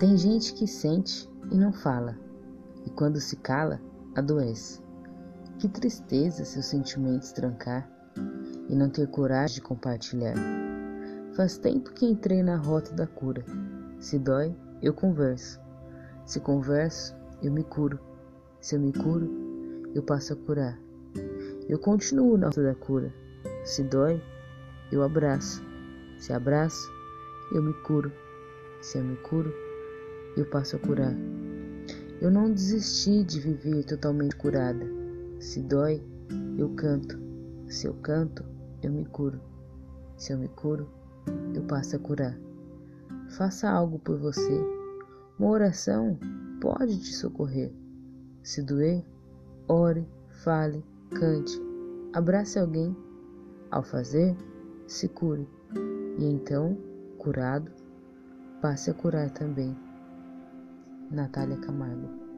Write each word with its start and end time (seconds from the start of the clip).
Tem 0.00 0.16
gente 0.16 0.54
que 0.54 0.66
sente 0.66 1.28
e 1.52 1.58
não 1.58 1.74
fala, 1.74 2.16
e 2.86 2.90
quando 2.90 3.20
se 3.20 3.36
cala, 3.36 3.78
adoece. 4.14 4.80
Que 5.58 5.68
tristeza 5.68 6.42
seus 6.42 6.64
sentimentos 6.64 7.32
trancar 7.32 7.86
e 8.70 8.74
não 8.74 8.88
ter 8.88 9.06
coragem 9.08 9.56
de 9.56 9.60
compartilhar. 9.60 10.34
Faz 11.36 11.58
tempo 11.58 11.92
que 11.92 12.06
entrei 12.06 12.42
na 12.42 12.56
rota 12.56 12.94
da 12.94 13.06
cura. 13.06 13.44
Se 13.98 14.18
dói, 14.18 14.56
eu 14.80 14.94
converso. 14.94 15.60
Se 16.24 16.40
converso, 16.40 17.14
eu 17.42 17.52
me 17.52 17.62
curo. 17.62 18.00
Se 18.58 18.76
eu 18.76 18.80
me 18.80 18.94
curo, 18.94 19.30
eu 19.94 20.02
passo 20.02 20.32
a 20.32 20.36
curar. 20.36 20.80
Eu 21.68 21.78
continuo 21.78 22.38
na 22.38 22.46
rota 22.46 22.62
da 22.62 22.74
cura. 22.74 23.12
Se 23.64 23.82
dói, 23.82 24.18
eu 24.90 25.02
abraço. 25.02 25.62
Se 26.18 26.32
abraço, 26.32 26.90
eu 27.52 27.62
me 27.62 27.74
curo. 27.82 28.10
Se 28.80 28.96
eu 28.96 29.04
me 29.04 29.16
curo, 29.16 29.52
eu 30.36 30.44
passo 30.46 30.76
a 30.76 30.78
curar. 30.78 31.14
Eu 32.20 32.30
não 32.30 32.52
desisti 32.52 33.24
de 33.24 33.40
viver 33.40 33.84
totalmente 33.84 34.36
curada. 34.36 34.86
Se 35.38 35.60
dói, 35.62 36.02
eu 36.58 36.68
canto. 36.74 37.18
Se 37.68 37.86
eu 37.86 37.94
canto, 37.94 38.44
eu 38.82 38.92
me 38.92 39.04
curo. 39.06 39.40
Se 40.16 40.32
eu 40.32 40.38
me 40.38 40.48
curo, 40.48 40.88
eu 41.54 41.62
passo 41.62 41.96
a 41.96 41.98
curar. 41.98 42.38
Faça 43.30 43.70
algo 43.70 43.98
por 43.98 44.18
você. 44.18 44.60
Uma 45.38 45.50
oração 45.50 46.18
pode 46.60 46.98
te 46.98 47.14
socorrer. 47.14 47.72
Se 48.42 48.62
doer, 48.62 49.02
ore, 49.66 50.06
fale, 50.44 50.84
cante, 51.10 51.58
abrace 52.12 52.58
alguém. 52.58 52.94
Ao 53.70 53.82
fazer, 53.82 54.36
se 54.86 55.08
cure. 55.08 55.48
E 56.18 56.24
então, 56.24 56.76
curado, 57.18 57.70
passe 58.60 58.90
a 58.90 58.94
curar 58.94 59.30
também. 59.30 59.74
Natália 61.10 61.56
Camargo 61.58 62.29